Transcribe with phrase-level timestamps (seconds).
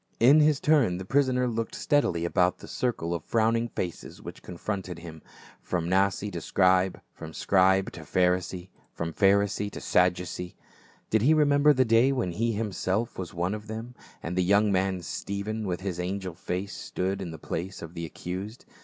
[0.19, 4.97] In his turn the prisoner looked steadily about tlic circle of frowning faces which confronted
[4.97, 5.21] him,
[5.61, 9.69] from Na si to Scribe, from Scribe to Pharisee, from Pharisee A PROMISE AND A
[9.69, 9.69] VOW.
[9.69, 10.55] 393 to Sadducee.
[11.11, 13.93] Did he remember the day when he him self was one of them,
[14.23, 18.03] and the young man Stephen with his angel face stood in the place of the
[18.05, 18.65] accused